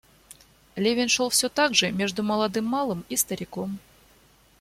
[0.75, 3.77] Левин шел всё так же между молодым малым и стариком.